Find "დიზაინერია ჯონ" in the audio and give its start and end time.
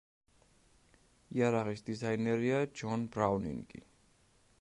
1.89-3.05